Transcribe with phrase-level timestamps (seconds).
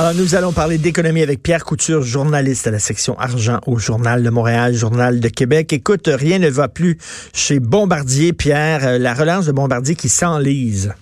[0.00, 4.22] Alors, nous allons parler d'économie avec Pierre Couture, journaliste à la section argent au Journal
[4.22, 5.74] de Montréal, Journal de Québec.
[5.74, 6.96] Écoute, rien ne va plus
[7.34, 8.80] chez Bombardier, Pierre.
[8.82, 10.94] Euh, la relance de Bombardier qui s'enlise.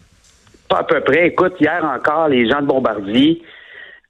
[0.69, 1.29] Pas à peu près.
[1.29, 3.41] Écoute, hier encore, les gens de Bombardier,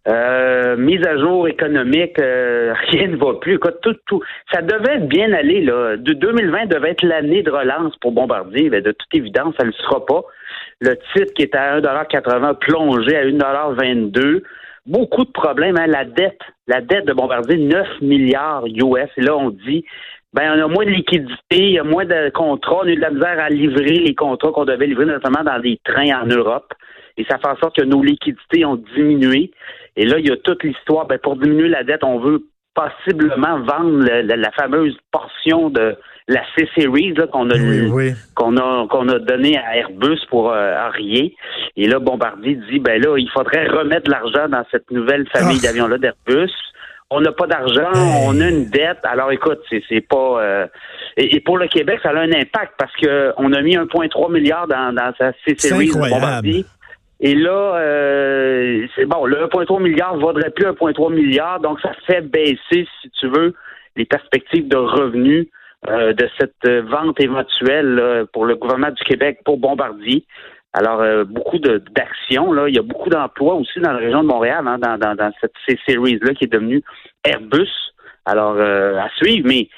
[0.09, 3.57] euh, mise à jour économique, euh, rien ne va plus.
[3.57, 5.61] Écoute, tout, tout, ça devait bien aller.
[5.61, 5.99] Là.
[5.99, 8.71] De 2020 devait être l'année de relance pour Bombardier.
[8.71, 10.23] De toute évidence, ça ne le sera pas.
[10.81, 14.45] Le titre qui était à 1,80 plongé à 1,22
[14.89, 15.77] beaucoup de problèmes.
[15.79, 15.87] Hein.
[15.87, 19.11] La dette, la dette de Bombardier, 9 milliards US.
[19.17, 19.85] Et là, on dit,
[20.33, 22.97] ben, on a moins de liquidité, il y a moins de contrats, on a eu
[22.97, 26.27] de la misère à livrer les contrats qu'on devait livrer, notamment dans des trains en
[26.27, 26.73] Europe.
[27.17, 29.51] Et ça fait en sorte que nos liquidités ont diminué.
[29.97, 31.07] Et là, il y a toute l'histoire.
[31.07, 32.45] Ben, pour diminuer la dette, on veut
[32.75, 35.97] possiblement vendre la fameuse portion de
[36.29, 37.55] la C-Series qu'on a,
[38.35, 40.75] qu'on a qu'on a donné à Airbus pour euh.
[41.77, 45.67] Et là, Bombardier dit ben là, il faudrait remettre l'argent dans cette nouvelle famille ah.
[45.67, 46.53] d'avions-là d'Airbus.
[47.11, 47.91] On n'a pas d'argent,
[48.27, 48.99] on a une dette.
[49.05, 50.67] Alors écoute, c'est, c'est pas euh,
[51.17, 54.69] et, pour le Québec, ça a un impact parce que on a mis 1,3 milliard
[54.69, 56.67] dans, dans sa C-Series Bombardier.
[57.21, 62.21] Et là, euh, c'est bon, le 1,3 milliard vaudrait plus 1,3 milliard, donc ça fait
[62.21, 63.55] baisser, si tu veux,
[63.97, 65.49] les perspectives de revenus
[65.87, 70.25] euh, de cette vente éventuelle pour le gouvernement du Québec pour Bombardier.
[70.73, 72.69] Alors, euh, beaucoup d'actions, là.
[72.69, 75.33] Il y a beaucoup d'emplois aussi dans la région de Montréal, hein, dans, dans, dans
[75.41, 76.83] cette C-Series-là qui est devenue
[77.25, 77.71] Airbus.
[78.27, 79.69] Alors, euh, à suivre, mais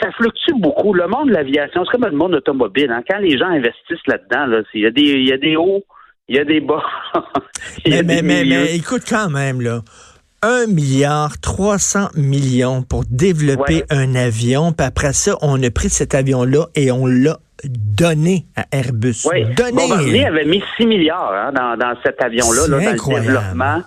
[0.00, 0.94] ça fluctue beaucoup.
[0.94, 2.90] Le monde de l'aviation, c'est comme le monde automobile.
[2.92, 3.02] Hein.
[3.08, 5.82] Quand les gens investissent là-dedans, là, il y a des, il y a des hauts,
[6.28, 6.84] il y a des bas.
[7.86, 9.80] mais, mais, mais, mais, écoute quand même, là.
[10.46, 14.70] 1 milliard 300 millions pour développer un avion.
[14.70, 19.26] Puis après ça, on a pris cet avion-là et on l'a donné à Airbus.
[19.28, 19.44] Oui.
[19.56, 19.72] Donné.
[19.72, 23.82] Bombardier avait mis 6 milliards hein, dans, dans, cet avion-là, là, dans le développement.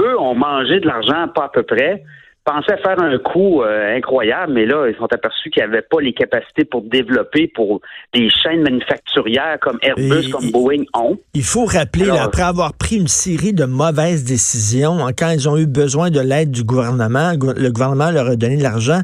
[0.00, 2.02] Eux ont mangé de l'argent pas à peu près
[2.48, 6.14] pensaient faire un coup euh, incroyable, mais là, ils sont aperçus qu'ils n'avaient pas les
[6.14, 7.82] capacités pour développer pour
[8.14, 11.18] des chaînes manufacturières comme Airbus, comme Boeing ont.
[11.34, 15.58] Il faut rappeler, après avoir pris une série de mauvaises décisions, hein, quand ils ont
[15.58, 19.00] eu besoin de l'aide du gouvernement, le gouvernement leur a donné de l'argent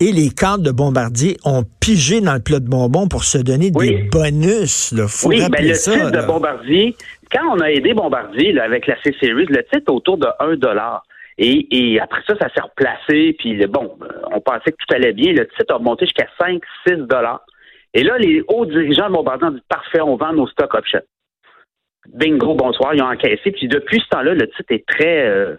[0.00, 3.70] et les cadres de Bombardier ont pigé dans le plat de bonbons pour se donner
[3.70, 4.92] des bonus.
[4.92, 5.06] Là.
[5.06, 6.96] Faut oui, ben, le ça, titre de Bombardier,
[7.30, 11.04] quand on a aidé Bombardier avec la C-Series, le titre autour de 1 dollar.
[11.38, 13.36] Et, après ça, ça s'est replacé.
[13.38, 15.32] Puis bon, euh, on pensait que tout allait bien.
[15.32, 17.44] Le titre a monté jusqu'à 5, 6 dollars.
[17.94, 21.02] Et là, les hauts dirigeants de Bombardier ont dit parfait, on vend nos stock options.
[22.12, 23.52] Bingo, bonsoir, ils ont encaissé.
[23.52, 25.56] Puis depuis ce temps-là, le titre est très euh,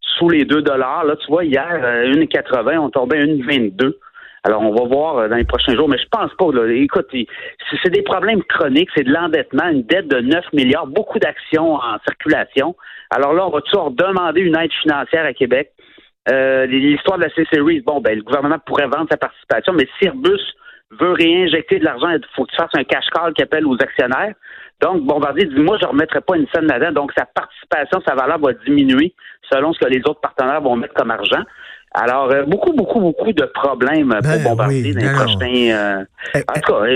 [0.00, 1.04] sous les 2 dollars.
[1.04, 3.96] Là, tu vois, hier, 1,80, euh, on tombait à 1,22.
[4.46, 6.52] Alors, on va voir dans les prochains jours, mais je pense pas.
[6.52, 6.70] Là.
[6.70, 11.76] Écoute, c'est des problèmes chroniques, c'est de l'endettement, une dette de 9 milliards, beaucoup d'actions
[11.76, 12.76] en circulation.
[13.10, 15.72] Alors là, on va toujours demander une aide financière à Québec.
[16.30, 20.06] Euh, l'histoire de la C-Series, bon, ben, le gouvernement pourrait vendre sa participation, mais si
[20.06, 20.40] Airbus
[20.90, 23.76] veut réinjecter de l'argent, il faut que tu fasses un cash call qui appelle aux
[23.80, 24.34] actionnaires.
[24.80, 27.02] Donc, Bombardier dit, moi, je ne remettrai pas une scène là-dedans.
[27.02, 29.14] Donc, sa participation, sa valeur va diminuer
[29.50, 31.42] selon ce que les autres partenaires vont mettre comme argent.
[31.94, 35.70] Alors, euh, beaucoup, beaucoup, beaucoup de problèmes pour ben Bombardier dans les prochains...
[35.70, 36.86] Euh, eh, en tout cas,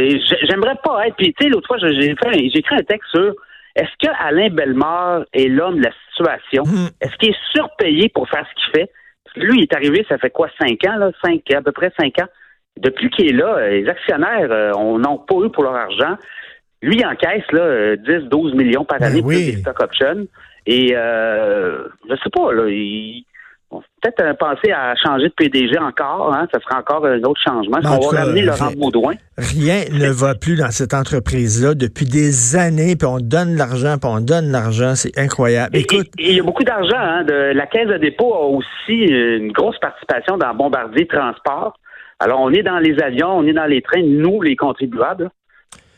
[0.48, 1.16] j'aimerais pas être...
[1.16, 3.32] Puis, tu sais, l'autre fois, j'ai écrit un texte sur
[3.76, 6.64] est-ce que Alain Bellemare est l'homme de la situation?
[6.64, 6.88] Hmm.
[7.00, 8.90] Est-ce qu'il est surpayé pour faire ce qu'il fait?
[9.36, 11.10] lui, il est arrivé, ça fait quoi, cinq ans, là?
[11.24, 12.26] Cinq, à peu près cinq ans?
[12.76, 16.16] Depuis qu'il est là, les actionnaires euh, on n'ont pas eu pour leur argent.
[16.82, 20.26] Lui, il encaisse là, 10, 12 millions par ben année pour des stock options.
[20.66, 23.24] Et euh, je sais pas, là, il,
[23.70, 26.32] peut-être euh, penser à changer de PDG encore.
[26.32, 27.78] Hein, ça sera encore un autre changement.
[27.84, 29.14] On va ramener Laurent Baudouin.
[29.36, 34.10] Rien ne va plus dans cette entreprise-là depuis des années, puis on donne l'argent, puis
[34.12, 34.94] on donne l'argent.
[34.94, 35.76] C'est incroyable.
[35.76, 36.98] Écoute, il y a beaucoup d'argent.
[36.98, 41.78] Hein, de, la Caisse de dépôt a aussi une grosse participation dans Bombardier Transport.
[42.20, 45.30] Alors, on est dans les avions, on est dans les trains, nous, les contribuables.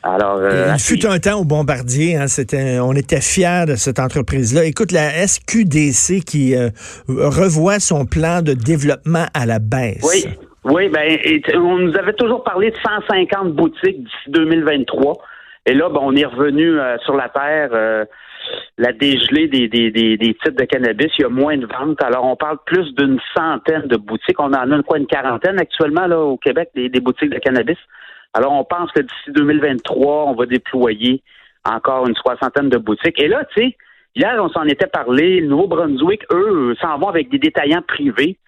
[0.03, 3.99] Alors, euh, il fut un temps au Bombardier, hein, c'était, on était fiers de cette
[3.99, 4.65] entreprise-là.
[4.65, 6.71] Écoute, la SQDC qui euh,
[7.09, 10.03] revoit son plan de développement à la baisse.
[10.03, 10.33] Oui,
[10.65, 11.19] oui, ben,
[11.55, 15.19] on nous avait toujours parlé de 150 boutiques d'ici 2023.
[15.67, 18.07] Et là, ben, on est revenu euh, sur la terre.
[18.79, 22.03] la dégelée des, des, des, des, titres de cannabis, il y a moins de ventes.
[22.03, 24.41] Alors, on parle plus d'une centaine de boutiques.
[24.41, 27.77] On en a quoi, une quarantaine actuellement là au Québec, des, des boutiques de cannabis.
[28.35, 31.23] Alors, on pense que d'ici 2023, on va déployer
[31.65, 33.21] encore une soixantaine de boutiques.
[33.21, 33.77] Et là, tu sais,
[34.15, 35.41] hier, on s'en était parlé.
[35.41, 38.39] Le Nouveau-Brunswick, eux, s'en vont avec des détaillants privés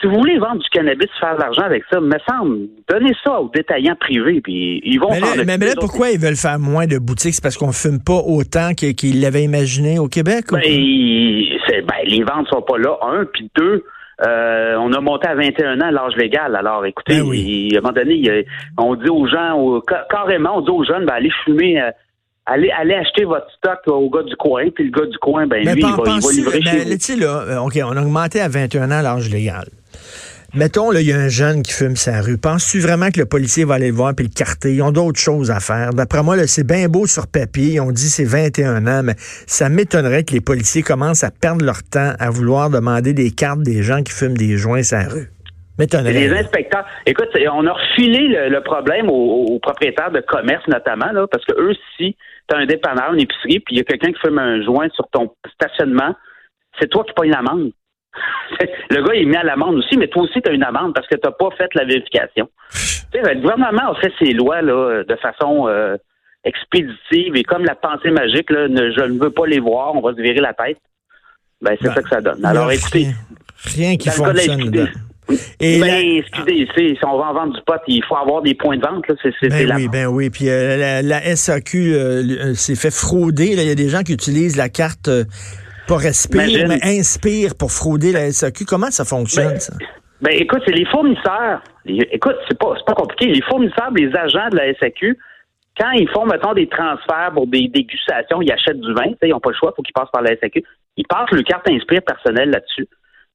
[0.00, 3.40] si vous voulez vendre du cannabis, faire de l'argent avec ça, me semble, donnez ça
[3.40, 6.86] aux détaillants privés, puis ils vont Mais là, mais là pourquoi ils veulent faire moins
[6.86, 7.34] de boutiques?
[7.34, 10.46] C'est parce qu'on fume pas autant qu'ils l'avaient imaginé au Québec?
[10.52, 13.84] Ben, ben, les ventes sont pas là, un, puis deux,
[14.26, 16.56] euh, on a monté à 21 ans l'âge légal.
[16.56, 17.70] Alors, écoutez, Ben oui.
[17.74, 19.80] à un moment donné, on dit aux gens, au-
[20.10, 21.90] carrément, on dit aux jeunes, ben, allez fumer, euh,
[22.46, 25.58] allez, allez acheter votre stock au gars du coin, puis le gars du coin, ben,
[25.62, 27.20] lui, il va, il va penses-tu- livrer mais chez vous.
[27.20, 29.66] là, euh, OK, on a augmenté à 21 ans l'âge légal.
[30.54, 32.38] Mettons, là, il y a un jeune qui fume sa rue.
[32.38, 34.72] Penses-tu vraiment que le policier va aller le voir puis le carter?
[34.72, 35.90] Ils ont d'autres choses à faire.
[35.90, 37.80] D'après moi, là, c'est bien beau sur papier.
[37.80, 41.82] On dit c'est 21 ans, mais ça m'étonnerait que les policiers commencent à perdre leur
[41.82, 45.28] temps à vouloir demander des cartes des gens qui fument des joints sa rue.
[45.78, 46.14] M'étonnerait.
[46.14, 51.12] Les inspecteurs, écoute, on a refilé le, le problème aux, aux propriétaires de commerce notamment,
[51.12, 52.16] là, parce que eux, si
[52.48, 54.88] tu as un dépanneur, une épicerie, puis il y a quelqu'un qui fume un joint
[54.94, 56.16] sur ton stationnement,
[56.80, 57.70] c'est toi qui payes l'amende.
[58.90, 60.94] le gars, il est mis à l'amende aussi, mais toi aussi, tu as une amende
[60.94, 62.48] parce que tu n'as pas fait la vérification.
[63.14, 65.96] le gouvernement a fait ses lois là, de façon euh,
[66.44, 70.00] expéditive et comme la pensée magique, là, ne- je ne veux pas les voir, on
[70.00, 70.78] va se virer la tête.
[71.60, 72.44] Ben, c'est Ben, ça que ça donne.
[72.44, 73.08] Alors, écoutez,
[73.64, 74.88] rien, rien qui fonctionne.
[75.60, 78.40] Et ben, la- excusez, c'est- si on va en vendre du pot, il faut avoir
[78.42, 79.06] des points de vente.
[79.08, 79.14] Là.
[79.22, 80.30] C'est, c'est, c'est Ben la oui, ben oui.
[80.30, 83.54] Puis euh, la, la SAQ euh, euh, s'est fait frauder.
[83.56, 83.62] là.
[83.62, 85.24] Il y a des gens qui utilisent la carte euh,
[85.88, 86.68] pas Respire, Imagine.
[86.68, 88.64] mais Inspire pour frauder la SAQ.
[88.66, 89.72] Comment ça fonctionne, Ben, ça?
[90.20, 91.62] Ben écoute, c'est les fournisseurs.
[91.86, 93.26] Écoute, c'est pas, pas compliqué.
[93.32, 95.16] Les fournisseurs, les agents de la SAQ,
[95.80, 99.40] quand ils font, mettons, des transferts pour des dégustations, ils achètent du vin, ils n'ont
[99.40, 100.64] pas le choix, il faut qu'ils passent par la SAQ.
[100.96, 102.88] Ils passent le carte Inspire personnelle là-dessus.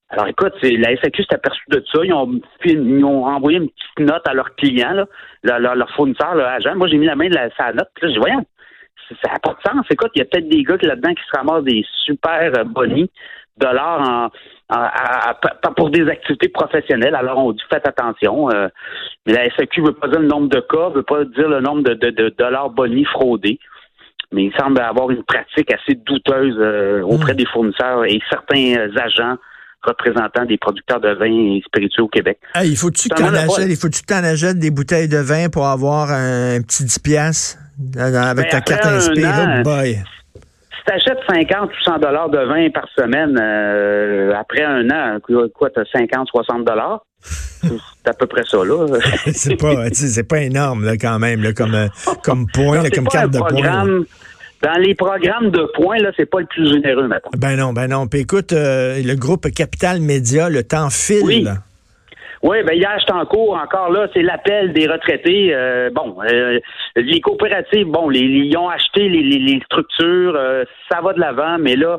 [0.09, 1.99] Alors écoute, la SAQ s'est aperçue de ça.
[2.03, 5.05] Ils ont, ils ont envoyé une petite note à leurs clients, là,
[5.43, 6.75] leur, leur, leur fournisseur, leur agent.
[6.75, 7.87] Moi, j'ai mis la main de la, sa note.
[7.95, 8.45] Puis là, j'ai dit, voyons,
[9.21, 9.85] ça n'a pas de sens.
[9.89, 12.63] Écoute, il y a peut-être des gars qui, là-dedans qui se ramassent des super euh,
[12.63, 13.09] bonnies
[13.57, 14.29] dollars en, en-
[14.81, 17.15] à- à- pas pour des activités professionnelles.
[17.15, 18.49] Alors, on dit faites attention.
[18.51, 18.67] euh,
[19.25, 21.47] mais la SAQ ne veut pas dire le nombre de cas, ne veut pas dire
[21.49, 23.59] le nombre de, de- de dollars bonnies fraudés.
[24.31, 29.35] Mais il semble avoir une pratique assez douteuse euh, auprès des fournisseurs et certains agents
[29.83, 32.39] représentants des producteurs de vins et spiritueux au Québec.
[32.55, 37.59] Hey, il faut-tu t'en achètes des bouteilles de vin pour avoir un, petit 10 piastres?
[37.97, 39.27] Avec Ben, ta carte Inspire?
[39.27, 40.01] an, Oh boy.
[40.35, 45.17] Si tu achètes 50 ou 100 dollars de vin par semaine, euh, après un an,
[45.25, 47.05] quoi, quoi tu as 50, 60 dollars?
[47.21, 48.85] C'est à peu près ça, là.
[49.33, 51.87] c'est pas, c'est pas énorme, là, quand même, là, comme, euh,
[52.23, 54.03] comme point, Non, là, comme carte de programme-
[54.61, 57.31] Dans les programmes de points, là, c'est pas le plus généreux, maintenant.
[57.37, 58.07] Ben non, ben non.
[58.07, 61.21] Puis écoute, euh, le groupe Capital Média, le temps file.
[61.23, 61.47] Oui.
[62.43, 65.53] Oui, ben hier, j'étais en cours encore là, c'est l'appel des retraités.
[65.53, 66.59] Euh, bon, euh,
[66.97, 71.21] les coopératives, bon, les, ils ont acheté les, les- les structures, euh, ça va de
[71.21, 71.97] l'avant, mais là,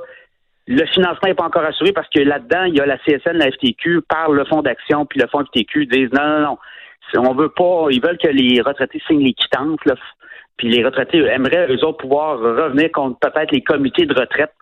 [0.67, 3.51] le financement n'est pas encore assuré parce que là-dedans, il y a la CSN, la
[3.53, 6.59] FTQ, par le fonds d'action, puis le fonds FTQ disent non, non,
[7.15, 9.95] non, on veut pas, ils veulent que les retraités signent les quittances, là,
[10.59, 14.53] puis les retraités aimeraient, eux autres, pouvoir revenir contre peut-être les comités de retraite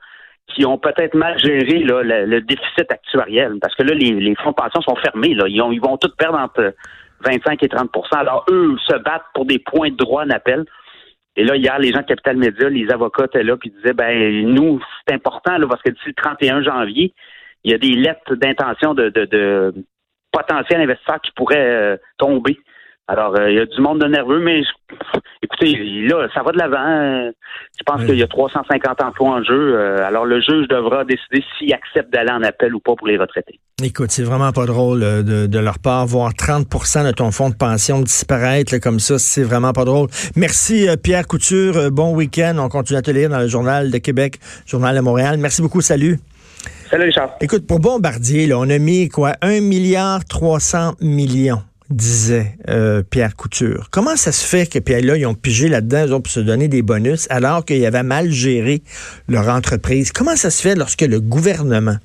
[0.49, 3.59] qui ont peut-être mal géré là, le, le déficit actuariel.
[3.61, 5.35] Parce que là, les, les fonds de pension sont fermés.
[5.35, 5.45] Là.
[5.49, 6.75] Ils, ont- ils vont tous perdre entre
[7.25, 10.65] 25 et 30% Alors, eux se battent pour des points de droit d'appel.
[11.37, 14.45] Et là, hier, les gens de Capital Média, les avocats étaient là, puis disaient, ben,
[14.53, 17.15] nous, c'est important, là, parce que d'ici le 31 janvier,
[17.65, 19.75] il y a des lettres d'intention de, de, de
[20.33, 21.57] potentiels investisseurs qui pourraient
[21.95, 22.59] euh, tomber.
[23.09, 25.77] Alors, euh, il y a du monde de nerveux, mais je- écoutez,
[26.09, 27.31] là, ça va de l'avant.
[27.79, 28.07] Je pense Oui.
[28.07, 29.75] qu'il y a 350 emplois en jeu.
[29.77, 33.19] Euh, alors, le juge devra décider s'il accepte d'aller en appel ou pas pour les
[33.19, 33.59] retraités.
[33.83, 36.07] Écoute, c'est vraiment pas drôle euh, de, de leur part.
[36.07, 40.09] Voir 30% de ton fonds de pension disparaître là, comme ça, c'est vraiment pas drôle.
[40.37, 41.91] Merci, Pierre Couture.
[41.91, 42.55] Bon week-end.
[42.61, 45.37] On continue à te lire dans le Journal de Québec, Journal de Montréal.
[45.39, 45.81] Merci beaucoup.
[45.81, 46.19] Salut.
[46.89, 47.31] Salut, Richard.
[47.41, 49.33] Écoute, pour Bombardier, là, on a mis quoi?
[49.43, 53.89] 1 milliard 300 millions, disait euh, Pierre Couture.
[53.91, 56.41] Comment ça se fait que, puis là, ils ont pigé là-dedans, eux autres, pour se
[56.41, 58.83] donner des bonus, alors qu'ils avaient mal géré
[59.29, 60.13] leur entreprise?
[60.13, 61.97] Comment ça se fait lorsque le gouvernement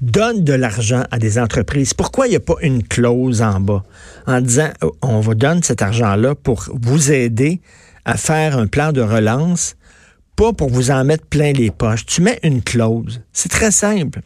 [0.00, 1.94] donne de l'argent à des entreprises?
[1.94, 3.82] Pourquoi il n'y a pas une clause en bas
[4.26, 7.60] en disant, oh, on vous donne cet argent-là pour vous aider
[8.04, 9.76] à faire un plan de relance,
[10.36, 12.06] pas pour vous en mettre plein les poches?
[12.06, 13.22] Tu mets une clause.
[13.32, 14.20] C'est très simple.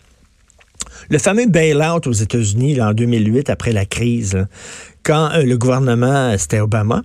[1.08, 4.46] Le fameux bail-out aux États-Unis en 2008, après la crise,
[5.02, 7.02] quand euh, le gouvernement, c'était Obama,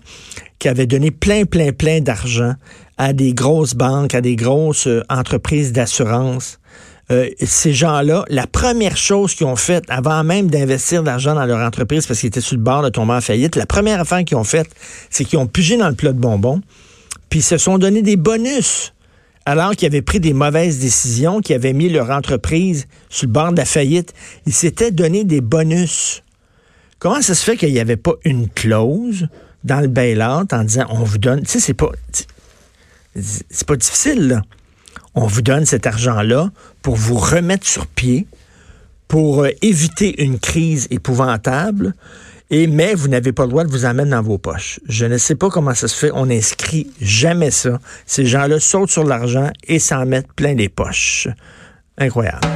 [0.60, 2.54] qui avait donné plein, plein, plein d'argent
[2.98, 6.60] à des grosses banques, à des grosses euh, entreprises d'assurance.
[7.12, 11.46] Euh, ces gens-là, la première chose qu'ils ont faite, avant même d'investir de l'argent dans
[11.46, 14.24] leur entreprise parce qu'ils étaient sur le bord de tomber en faillite, la première affaire
[14.24, 14.70] qu'ils ont faite,
[15.12, 16.62] c'est qu'ils ont pigé dans le plat de bonbons,
[17.30, 18.95] puis ils se sont donné des bonus
[19.46, 23.52] alors qu'ils avaient pris des mauvaises décisions, qu'ils avaient mis leur entreprise sur le bord
[23.52, 24.14] de la faillite.
[24.46, 26.24] Ils s'étaient donné des bonus.
[27.00, 29.28] Comment ça se fait qu'il n'y avait pas une clause
[29.66, 31.42] dans le bail-out en disant on vous donne.
[31.42, 31.90] Tu sais, c'est pas.
[33.16, 34.42] C'est pas difficile, là.
[35.14, 38.28] On vous donne cet argent-là pour vous remettre sur pied,
[39.08, 41.94] pour euh, éviter une crise épouvantable.
[42.50, 44.80] Et mais vous n'avez pas le droit de vous en mettre dans vos poches.
[44.88, 46.12] Je ne sais pas comment ça se fait.
[46.14, 47.80] On n'inscrit jamais ça.
[48.06, 51.28] Ces gens-là sautent sur l'argent et s'en mettent plein les poches.
[51.98, 52.48] Incroyable.